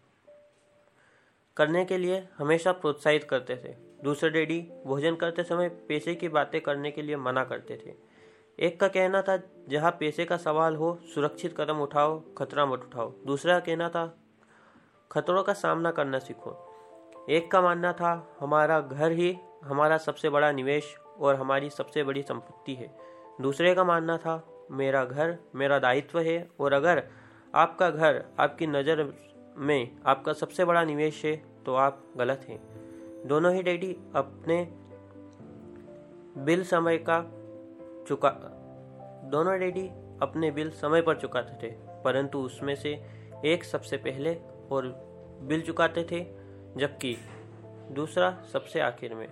करने 1.56 1.84
के 1.84 1.98
लिए 1.98 2.28
हमेशा 2.38 2.72
प्रोत्साहित 2.72 3.24
करते 3.24 3.56
थे। 3.56 3.74
दूसरे 4.04 4.30
डैडी 4.30 4.60
भोजन 4.86 5.14
करते 5.14 5.42
समय 5.42 5.68
पैसे 5.68 6.14
की 6.14 6.28
बातें 6.28 6.60
करने 6.60 6.90
के 6.90 7.02
लिए 7.02 7.16
मना 7.16 7.44
करते 7.44 7.76
थे। 7.76 7.94
एक 8.58 8.80
का 8.80 8.88
कहना 8.88 9.22
था, 9.22 9.36
जहाँ 9.68 9.90
पैसे 9.90 10.24
का 10.24 10.36
सवाल 10.36 10.76
हो, 10.76 10.98
सुरक्षित 11.14 11.54
कदम 11.56 11.80
उठाओ, 11.80 12.20
खतरा 12.38 12.66
मत 12.66 12.80
उठाओ। 12.80 13.12
दूसरा 13.26 13.58
कहना 13.60 13.88
था, 13.88 14.06
खतरों 15.10 15.42
का 15.42 15.52
सामना 15.52 15.90
करना 15.90 16.18
सीखो। 16.18 16.56
एक 17.30 17.50
का 17.50 17.60
मानना 17.62 17.92
था, 17.92 18.36
हमारा 18.40 18.80
घर 18.80 19.12
ही 19.12 19.36
हमारा 19.64 19.96
सबसे 19.98 20.30
बड़ा 20.30 20.52
निवेश 20.52 20.94
और 21.18 21.34
हमारी 21.34 21.70
सबसे 21.70 22.02
बड़ी 22.04 22.22
संपत्ति 22.22 22.74
है। 22.74 22.94
दूसरे 23.40 23.74
का 23.74 23.84
मानना 23.84 24.16
था 24.16 24.36
मेरा 24.70 25.04
घर 25.04 25.36
मेरा 25.54 25.78
दायित्व 25.78 26.18
है 26.20 26.38
और 26.60 26.72
अगर 26.72 27.02
आपका 27.54 27.90
घर 27.90 28.22
आपकी 28.40 28.66
नज़र 28.66 29.02
में 29.58 29.90
आपका 30.06 30.32
सबसे 30.32 30.64
बड़ा 30.64 30.84
निवेश 30.84 31.24
है 31.24 31.34
तो 31.66 31.74
आप 31.74 32.02
गलत 32.16 32.46
हैं। 32.48 32.58
दोनों 33.28 33.54
ही 33.54 33.62
डैडी 33.62 33.92
अपने 34.16 34.62
बिल 36.44 36.62
समय 36.64 36.98
का 37.08 37.20
चुका 38.08 38.30
दोनों 39.30 39.58
डैडी 39.58 39.86
अपने 40.22 40.50
बिल 40.50 40.70
समय 40.70 41.02
पर 41.02 41.16
चुकाते 41.16 41.54
थे, 41.62 41.70
परंतु 42.04 42.38
उसमें 42.38 42.74
से 42.74 42.90
एक 43.44 43.64
सबसे 43.64 43.96
पहले 43.96 44.34
और 44.72 44.86
बिल 45.42 45.62
चुकाते 45.62 46.02
थे, 46.02 46.20
जबकि 46.76 47.16
दूसरा 47.92 48.30
सबसे 48.52 48.80
आखिर 48.80 49.14
में। 49.14 49.26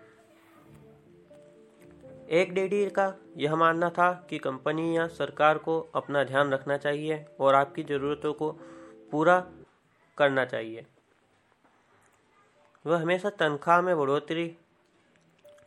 एक 2.31 2.53
डेडी 2.55 2.87
का 2.91 3.13
यह 3.37 3.55
मानना 3.57 3.91
था 3.91 4.27
कि 4.31 4.39
कंपनी 4.39 4.97
या 4.97 5.07
सरकार 5.07 5.59
को 5.59 5.81
अपना 5.95 6.25
ध्यान 6.25 6.51
रखना 6.51 6.77
चाहिए 6.77 7.25
और 7.41 7.55
आपकी 7.55 7.83
ज़रूरतों 7.83 8.33
को 8.33 8.51
पूरा 9.13 9.39
करना 10.19 10.45
चाहिए। 10.45 10.87
वह 12.87 13.01
हमेशा 13.01 13.31
तनख्वाह 13.31 13.81
में 13.83 13.97
बढ़ोतरी, 13.99 14.57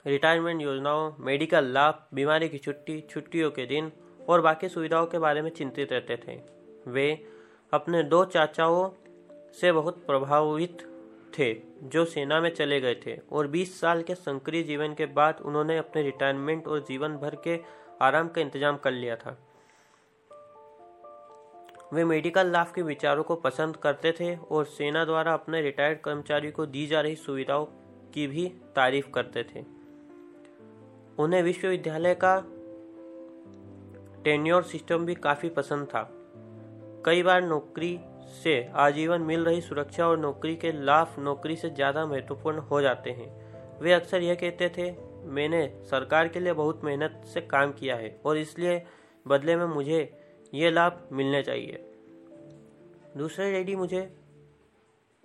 रिटायरमेंट 0.08 0.62
योजनाओं, 0.62 1.12
मेडिकल 1.20 1.65
लाभ, 1.65 2.08
बीमारी 2.13 2.50
की 2.50 2.58
छुट्टी, 2.58 3.00
छुट्टियों 3.10 3.51
के 3.51 3.65
दिन 3.65 3.91
और 4.30 4.41
बाकी 4.41 4.70
सुविधाओं 4.70 5.06
के 5.06 5.20
बारे 5.20 5.41
में 5.41 5.50
चिंतित 5.50 5.91
रहते 5.94 6.18
थे। 6.18 6.39
वे 6.91 7.25
अपने 7.74 8.03
दो 8.03 8.25
चाचाओं 8.25 8.89
से 9.62 9.72
बहुत 9.72 10.06
प्रभावित 10.06 10.88
थे, 11.39 11.53
जो 11.83 12.05
सेना 12.05 12.41
में 12.41 12.53
चले 12.55 12.79
गए 12.81 12.95
थे, 12.95 13.17
और 13.31 13.47
20 13.47 13.79
साल 13.79 14.01
के 14.01 14.15
संक्रिय 14.15 14.63
जीवन 14.63 14.93
के 14.93 15.05
बाद 15.05 15.41
उन्होंने 15.41 15.77
अपने 15.77 16.03
रिटायरमेंट 16.03 16.67
और 16.67 16.79
जीवन 16.79 17.17
भर 17.17 17.35
के 17.35 17.59
आराम 18.01 18.27
का 18.27 18.41
इंतज़ाम 18.41 18.77
कर 18.77 18.91
लिया 18.91 19.15
था। 19.15 19.38
वे 21.93 22.03
मेडिकल 22.03 22.47
लाभ 22.47 22.71
के 22.75 22.81
विचारों 22.81 23.23
को 23.23 23.35
पसंद 23.35 23.75
करते 23.75 24.11
थे 24.11 24.35
और 24.35 24.65
सेना 24.65 25.05
द्वारा 25.05 25.33
अपने 25.33 25.61
रिटायर्ड 25.61 26.00
कर्मचारी 26.00 26.51
को 26.51 26.65
दी 26.65 26.85
जा 26.88 27.01
रही 27.01 27.15
सुविधाओं 27.15 27.65
की 28.13 28.27
भी 28.27 28.47
तारीफ़ 28.75 29.09
करते 29.11 29.43
थे। 29.43 29.63
उन्हें 31.19 31.43
विश्वविद्यालय 31.43 32.15
का 32.15 32.39
टेन्योर 34.23 34.63
सिस्टम 34.63 35.05
भी 35.05 35.15
काफ़ी 35.15 35.50
पसंद 35.50 35.88
था। 35.88 36.09
कई 37.05 37.23
बार 37.23 37.41
नौकरी 37.41 38.00
से 38.33 38.53
आजीवन 38.75 39.21
मिल 39.21 39.43
रही 39.45 39.61
सुरक्षा 39.61 40.07
और 40.07 40.17
नौकरी 40.19 40.55
के 40.55 40.71
लाभ 40.85 41.15
नौकरी 41.19 41.55
से 41.55 41.69
ज़्यादा 41.69 42.05
महत्वपूर्ण 42.05 42.59
हो 42.61 42.81
जाते 42.81 43.11
हैं। 43.11 43.29
वे 43.79 43.93
अक्सर 43.93 44.21
यह 44.21 44.35
कहते 44.35 44.69
थे, 44.69 44.91
मैंने 45.25 45.67
सरकार 45.89 46.27
के 46.27 46.39
लिए 46.39 46.53
बहुत 46.53 46.83
मेहनत 46.83 47.21
से 47.33 47.41
काम 47.43 47.71
किया 47.71 47.95
है 47.95 48.15
और 48.25 48.38
इसलिए 48.38 48.81
बदले 49.25 49.55
में 49.55 49.65
मुझे 49.65 50.00
ये 50.53 50.71
लाभ 50.71 51.07
मिलने 51.11 51.41
चाहिए। 51.43 51.83
दूसरे 53.17 53.51
लेडी 53.51 53.75
मुझे 53.75 54.01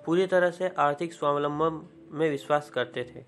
पूरी 0.00 0.26
तरह 0.26 0.50
से 0.50 0.68
आर्थिक 0.78 1.12
स्वावलंबन 1.12 1.80
में 2.10 2.28
विश्वास 2.30 2.70
करते 2.70 3.04
थे। 3.04 3.24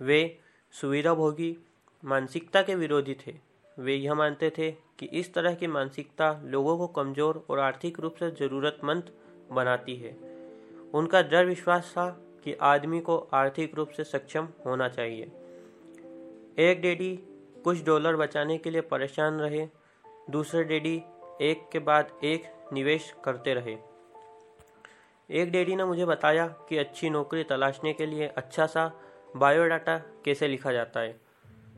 वे 0.00 0.38
सुविधा 0.74 1.14
भोगी 1.14 1.56
मानसिकता 2.02 2.62
के 2.62 2.74
विरोधी 2.74 3.16
थे। 3.16 3.34
वे 3.76 3.94
यह 3.94 4.14
मानते 4.14 4.50
थे 4.58 4.70
कि 4.98 5.06
इस 5.06 5.32
तरह 5.34 5.54
की 5.54 5.66
मानसिकता 5.66 6.30
लोगों 6.44 6.76
को 6.78 6.86
कमज़ोर 6.86 7.44
और 7.50 7.58
आर्थिक 7.58 8.00
रूप 8.00 8.14
से 8.14 8.30
ज़रूरतमंद 8.30 9.10
बनाती 9.50 9.96
है। 9.96 10.16
उनका 10.94 11.22
दृढ़ 11.22 11.46
विश्वास 11.46 11.92
था 11.92 12.08
कि 12.44 12.54
आदमी 12.62 13.00
को 13.00 13.16
आर्थिक 13.32 13.74
रूप 13.74 13.88
से 13.88 14.04
सक्षम 14.04 14.48
होना 14.66 14.88
चाहिए। 14.88 15.24
एक 16.58 16.80
डेडी 16.82 17.16
कुछ 17.64 17.84
डॉलर 17.84 18.16
बचाने 18.16 18.58
के 18.58 18.70
लिए 18.70 18.80
परेशान 18.80 19.40
रहे, 19.40 19.66
दूसरे 20.30 20.64
डेडी 20.64 21.02
एक 21.40 21.68
के 21.72 21.78
बाद 21.78 22.10
एक 22.24 22.44
निवेश 22.72 23.14
करते 23.24 23.54
रहे। 23.54 23.76
एक 25.30 25.50
डेडी 25.52 25.76
ने 25.76 25.84
मुझे 25.84 26.04
बताया 26.04 26.46
कि 26.68 26.78
अच्छी 26.78 27.10
नौकरी 27.10 27.44
तलाशने 27.44 27.92
के 27.92 28.06
लिए 28.06 28.26
अच्छा 28.26 28.66
सा 28.66 28.90
बायोडाटा 29.36 29.96
कैसे 30.24 30.48
लिखा 30.48 30.72
जाता 30.72 31.00
है। 31.00 31.23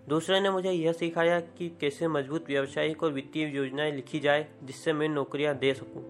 दूसरे 0.08 0.40
ने 0.40 0.50
मुझे 0.50 0.70
यह 0.70 0.92
सिखाया 0.92 1.40
कि 1.40 1.68
कैसे 1.80 2.08
मज़बूत 2.08 2.44
व्यावसायिक 2.48 3.02
और 3.02 3.12
वित्तीय 3.12 3.56
योजनाएँ 3.56 3.92
लिखी 3.92 4.18
जाए, 4.20 4.46
जिससे 4.64 4.92
मैं 4.92 5.08
नौकरियाँ 5.08 5.54
दे 5.54 5.74
सकूँ। 5.74 6.02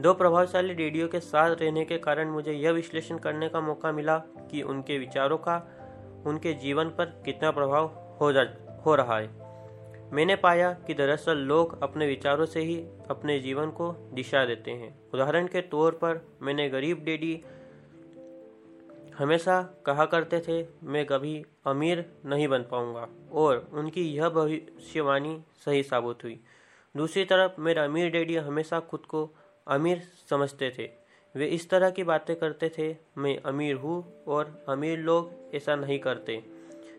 दो 0.00 0.14
प्रभावशाली 0.14 0.74
रेडियो 0.74 1.08
के 1.08 1.20
साथ 1.20 1.56
रहने 1.60 1.84
के 1.84 1.98
कारण 1.98 2.28
मुझे 2.28 2.52
यह 2.52 2.70
विश्लेषण 2.70 3.18
करने 3.18 3.48
का 3.48 3.60
मौका 3.60 3.92
मिला 3.92 4.16
कि 4.50 4.62
उनके 4.62 4.98
विचारों 4.98 5.38
का, 5.38 5.56
उनके 6.26 6.52
जीवन 6.52 6.88
पर 6.88 7.04
कितना 7.24 7.50
प्रभाव 7.50 7.90
हो 8.20 8.32
जा, 8.32 8.46
हो 8.86 8.94
रहा 8.94 9.18
है 9.18 9.30
मैंने 10.12 10.36
पाया 10.36 10.72
कि 10.86 10.94
दरअसल 10.94 11.38
लोग 11.38 11.82
अपने 11.82 12.06
विचारों 12.06 12.46
से 12.46 12.60
ही 12.60 12.76
अपने 13.10 13.38
जीवन 13.40 13.70
को 13.70 13.92
दिशा 14.12 14.44
देते 14.44 14.70
हैं 14.70 14.94
उदाहरण 15.14 15.46
के 15.46 15.60
तौर 15.60 15.92
पर, 15.92 16.20
मैंने 16.42 16.68
गरीब 16.68 17.04
डेडी 17.04 17.40
हमेशा 19.18 19.62
कहा 19.86 20.06
करते 20.06 20.40
थे, 20.40 20.66
मैं 20.82 21.06
कभी 21.06 21.44
अमीर 21.66 22.12
नहीं 22.26 22.48
बन 22.48 22.62
पाऊँगा। 22.62 23.08
और 23.32 23.68
उनकी 23.72 24.02
यह 24.02 24.28
भविष्यवाणी 24.28 25.42
सही 25.64 25.82
साबित 25.82 26.24
हुई। 26.24 26.40
दूसरी 26.96 27.24
तरफ़, 27.24 27.52
मेरे 27.58 27.80
अमीर 27.80 28.10
डैडी 28.10 28.36
हमेशा 28.36 28.80
खुद 28.80 29.00
को 29.00 29.30
अमीर 29.68 30.02
समझते 30.30 30.70
थे। 30.78 30.90
वे 31.36 31.46
इस 31.46 31.70
तरह 31.70 31.90
की 31.90 32.04
बातें 32.04 32.36
करते 32.36 32.68
थे, 32.78 32.96
मैं 33.18 33.42
अमीर 33.42 33.76
हूँ 33.76 34.24
और 34.24 34.64
अमीर 34.68 34.98
लोग 34.98 35.32
ऐसा 35.54 35.76
नहीं 35.76 35.98
करते। 35.98 36.44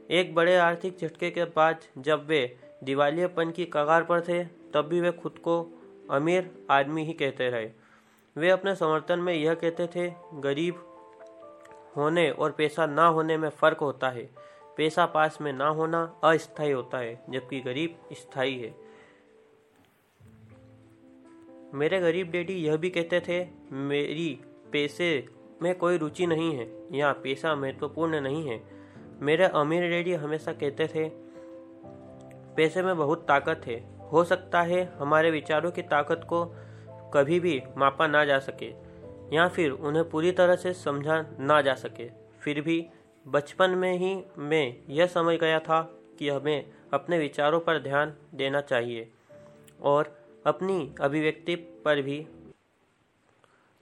एक 0.09 0.35
बड़े 0.35 0.57
आर्थिक 0.57 0.97
झटके 0.97 1.31
के 1.31 1.43
बाद 1.43 1.79
जब 1.97 2.25
वे 2.25 2.57
दिवालियापन 2.83 3.51
की 3.51 3.65
कगार 3.65 4.03
पर 4.03 4.21
थे, 4.21 4.43
तब 4.43 4.81
भी 4.81 5.01
वे 5.01 5.11
खुद 5.11 5.31
को 5.31 5.69
अमीर 6.11 6.65
आदमी 6.69 7.03
ही 7.03 7.13
कहते 7.13 7.49
रहे। 7.49 7.69
वे 8.37 8.49
अपने 8.49 8.75
समर्थन 8.75 9.19
में 9.19 9.33
यह 9.33 9.53
कहते 9.53 9.87
थे, 9.87 10.13
गरीब 10.33 10.92
होने 11.97 12.31
और 12.31 12.51
पैसा 12.51 12.85
ना 12.85 13.07
होने 13.07 13.37
में 13.37 13.49
फ़र्क 13.49 13.77
होता 13.77 14.09
है। 14.09 14.29
पैसा 14.77 15.05
पास 15.05 15.37
में 15.41 15.53
ना 15.53 15.67
होना 15.67 16.19
अस्थायी 16.23 16.71
होता 16.71 16.97
है, 16.97 17.23
जबकि 17.29 17.59
गरीब 17.59 17.99
स्थायी 18.13 18.59
है। 18.59 18.75
मेरे 21.73 21.99
गरीब 21.99 22.31
डैडी 22.31 22.53
यह 22.53 22.77
भी 22.77 22.89
कहते 22.89 23.19
थे, 23.19 23.47
मेरी 23.71 24.39
पैसे 24.71 25.27
में 25.61 25.75
कोई 25.75 25.97
रुचि 25.97 26.27
नहीं 26.27 26.55
है, 26.55 26.97
या 26.97 27.13
पैसा 27.13 27.55
महत्वपूर्ण 27.55 28.21
नहीं 28.21 28.49
है। 28.49 28.63
मेरे 29.21 29.43
अमीर 29.43 29.89
डैडी 29.89 30.13
हमेशा 30.13 30.53
कहते 30.53 30.87
थे, 30.87 31.09
पैसे 32.55 32.83
में 32.83 32.97
बहुत 32.97 33.27
ताकत 33.27 33.61
है। 33.65 33.93
हो 34.11 34.23
सकता 34.23 34.61
है 34.61 34.93
हमारे 34.97 35.31
विचारों 35.31 35.71
की 35.71 35.81
ताकत 35.81 36.21
को 36.29 36.45
कभी 37.13 37.39
भी 37.39 37.63
मापा 37.77 38.07
ना 38.07 38.25
जा 38.25 38.39
सके। 38.39 38.82
या 39.33 39.47
फिर 39.47 39.71
उन्हें 39.71 40.09
पूरी 40.09 40.31
तरह 40.31 40.55
से 40.55 40.73
समझा 40.73 41.21
ना 41.39 41.61
जा 41.61 41.73
सके। 41.73 42.09
फिर 42.41 42.61
भी, 42.61 42.85
बचपन 43.25 43.69
में 43.69 43.93
ही 43.97 44.15
मैं 44.37 44.77
यह 44.89 45.07
समझ 45.07 45.35
गया 45.35 45.59
था 45.59 45.81
कि 46.19 46.29
हमें 46.29 46.71
अपने 46.93 47.17
विचारों 47.17 47.59
पर 47.59 47.79
ध्यान 47.79 48.13
देना 48.35 48.61
चाहिए 48.61 49.09
और 49.81 50.15
अपनी 50.45 50.95
अभिव्यक्ति 51.01 51.55
पर 51.55 52.01
भी। 52.01 52.25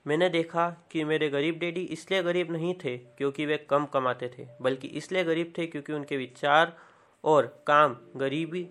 मैंने 0.06 0.30
देखा 0.30 0.70
कि 0.92 1.04
मेरे 1.04 1.30
गरीब 1.30 1.58
डैडी 1.60 1.82
इसलिए 1.82 2.22
गरीब 2.24 2.52
नहीं 2.52 2.74
थे 2.74 2.98
क्योंकि 2.98 3.46
वे 3.46 3.58
कम 3.70 3.86
कमाते 3.86 4.28
थे, 4.28 4.46
बल्कि 4.62 4.88
इसलिए 4.88 5.24
गरीब 5.24 5.54
थे 5.58 5.66
क्योंकि 5.68 5.94
उनके 5.94 6.18
विचार 6.18 6.76
और 7.24 7.64
काम 7.68 7.98
गरीबी, 8.16 8.68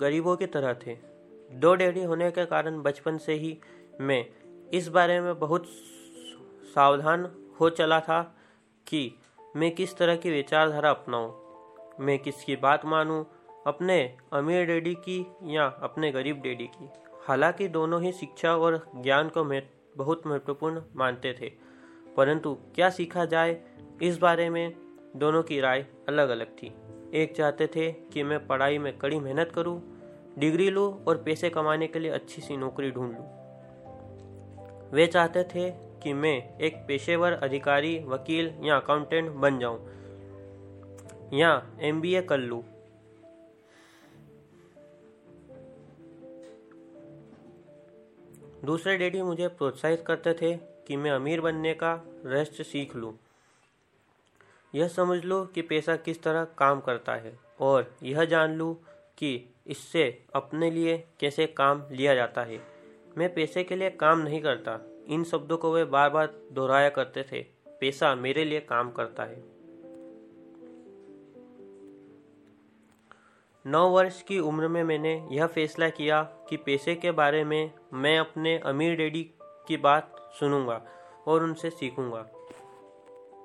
गरीबों 0.00 0.36
की 0.36 0.46
तरह 0.46 0.74
थे। 0.86 0.96
दो 1.52 1.74
डैडी 1.74 2.02
होने 2.02 2.30
के 2.30 2.44
कारण 2.46 2.80
बचपन 2.82 3.18
से 3.18 3.34
ही 3.34 3.58
मैं 4.00 4.24
इस 4.72 4.88
बारे 4.88 5.20
में 5.20 5.38
बहुत 5.38 5.66
सावधान 6.74 7.30
हो 7.60 7.70
चला 7.70 8.00
था 8.00 8.22
कि 8.86 9.18
मैं 9.56 9.74
किस 9.74 9.96
तरह 9.96 10.16
की 10.16 10.30
विचारधारा 10.30 10.90
अपनाऊं। 10.90 12.04
मैं 12.04 12.18
किसकी 12.18 12.56
बात 12.56 12.84
मानूं 12.84 13.24
अपने 13.66 14.16
अमीर 14.32 14.66
डैडी 14.66 14.94
की 14.94 15.26
या 15.44 15.66
अपने 15.82 16.10
गरीब 16.12 16.40
डैडी 16.42 16.66
की। 16.66 16.88
हालाँकि 17.28 17.68
दोनों 17.68 18.02
ही 18.02 18.12
शिक्षा 18.12 18.56
और 18.56 18.92
ज्ञान 18.96 19.28
को 19.28 19.44
मैं 19.44 19.62
बहुत 19.96 20.26
महत्वपूर्ण 20.26 20.82
मानते 20.96 21.32
थे 21.32 21.52
परंतु 22.16 22.54
क्या 22.74 22.90
सीखा 22.90 23.24
जाए 23.24 23.60
इस 24.02 24.18
बारे 24.18 24.50
में 24.50 24.74
दोनों 25.16 25.42
की 25.42 25.60
राय 25.60 25.86
अलग 26.08 26.28
अलग 26.28 26.46
थी। 26.46 26.72
एक 27.14 27.36
चाहते 27.36 27.66
थे 27.66 27.92
कि 27.92 28.22
मैं 28.22 28.46
पढ़ाई 28.46 28.78
में 28.78 28.98
कड़ी 28.98 29.18
मेहनत 29.18 29.52
करूँ, 29.54 29.80
डिग्री 30.38 30.70
लूँ 30.70 31.04
और 31.04 31.16
पैसे 31.16 31.50
कमाने 31.50 31.86
के 31.86 31.98
लिए 31.98 32.10
अच्छी 32.10 32.42
सी 32.42 32.56
नौकरी 32.56 32.90
ढूंढ 32.90 33.12
लूँ। 33.12 33.43
वे 34.92 35.06
चाहते 35.06 35.44
थे 35.44 35.70
कि 36.02 36.12
मैं 36.12 36.58
एक 36.58 36.76
पेशेवर 36.88 37.32
अधिकारी, 37.32 37.98
वकील 37.98 38.52
या 38.62 38.76
अकाउंटेंट 38.76 39.30
बन 39.30 39.58
जाऊँ, 39.58 39.78
या 41.32 41.50
एमबीए 41.80 42.22
कर 42.22 42.38
लूँ। 42.38 42.62
दूसरे 48.64 48.96
डैडी 48.96 49.22
मुझे 49.22 49.48
प्रोत्साहित 49.48 50.04
करते 50.06 50.32
थे 50.32 50.54
कि 50.56 50.96
मैं 50.96 51.10
अमीर 51.10 51.40
बनने 51.40 51.74
का 51.74 51.92
रहस्य 52.26 52.64
सीख 52.64 52.96
लूँ। 52.96 53.12
यह 54.74 54.88
समझ 54.88 55.24
लो 55.24 55.44
कि 55.44 55.62
पैसा 55.62 55.96
किस 55.96 56.22
तरह 56.22 56.44
काम 56.44 56.80
करता 56.80 57.14
है 57.14 57.38
और 57.60 57.94
यह 58.02 58.24
जान 58.24 58.54
लूँ 58.54 58.74
कि 59.18 59.48
इससे 59.66 60.24
अपने 60.34 60.70
लिए 60.70 61.04
कैसे 61.20 61.46
काम 61.46 61.82
लिया 61.90 62.14
जाता 62.14 62.42
है 62.42 62.73
मैं 63.18 63.34
पैसे 63.34 63.64
के 63.64 63.76
लिए 63.76 63.90
काम 63.90 64.18
नहीं 64.18 64.40
करता। 64.42 64.78
इन 65.08 65.24
शब्दों 65.24 65.56
को 65.56 65.72
वे 65.72 65.84
बार 65.84 66.10
बार 66.10 66.34
दोहराया 66.52 66.88
करते 66.88 67.22
थे। 67.22 67.42
पैसा 67.80 68.14
मेरे 68.14 68.44
लिए 68.44 68.60
काम 68.60 68.90
करता 68.90 69.22
है। 69.22 69.42
नौ 73.66 73.88
वर्ष 73.88 74.22
की 74.22 74.38
उम्र 74.38 74.68
में 74.68 74.84
मैंने 74.84 75.28
यह 75.32 75.46
फैसला 75.46 75.88
किया 75.88 76.22
कि 76.22 76.56
पैसे 76.56 76.94
के 76.94 77.10
बारे 77.10 77.44
में 77.44 77.72
मैं 77.92 78.18
अपने 78.18 78.58
अमीर 78.58 78.96
डैडी 78.96 79.22
की 79.40 79.76
बात 79.76 80.32
सुनूँगा 80.40 80.82
और 81.26 81.42
उनसे 81.42 81.70
सीखूँगा। 81.70 82.26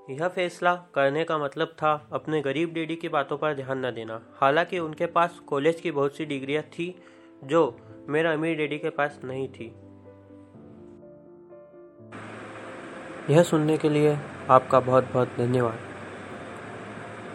यह 0.09 0.27
फैसला 0.27 0.75
करने 0.75 1.23
का 1.23 1.37
मतलब 1.37 1.67
था 1.67 2.09
अपने 2.13 2.41
गरीब 2.41 2.73
डैडी 2.73 2.95
की 2.95 3.09
बातों 3.09 3.37
पर 3.37 3.53
ध्यान 3.53 3.85
न 3.85 3.91
देना। 3.91 4.21
हालाँकि 4.33 4.79
उनके 4.79 5.05
पास 5.05 5.39
कॉलेज 5.39 5.81
की 5.81 5.91
बहुत 5.91 6.15
सी 6.15 6.25
डिग्रियाँ 6.25 6.63
थी 6.63 7.01
जो 7.43 7.77
मेरा 8.09 8.33
अमीर 8.33 8.57
डैडी 8.57 8.77
के 8.77 8.89
पास 8.89 9.19
नहीं 9.23 9.47
थी। 9.47 9.75
यह 13.33 13.43
सुनने 13.43 13.77
के 13.77 13.89
लिए 13.89 14.17
आपका 14.49 14.79
बहुत 14.79 15.03
बहुत 15.13 15.27
धन्यवाद। 15.37 15.79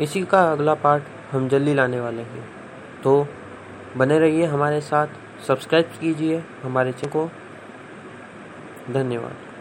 इसी 0.01 0.25
का 0.25 0.53
अगला 0.53 0.75
पार्ट 0.75 1.05
हम 1.33 1.49
जल्दी 1.49 1.75
लाने 1.75 2.01
वाले 2.01 2.23
हैं। 2.23 2.49
तो 3.05 3.27
बने 3.97 4.19
रहिए 4.19 4.45
हमारे 4.45 4.81
साथ, 4.81 5.07
सब्सक्राइब 5.47 5.85
कीजिए 6.01 6.45
हमारे 6.63 6.93
चैनल 6.93 7.13
को। 7.13 7.31
धन्यवाद। 8.93 9.54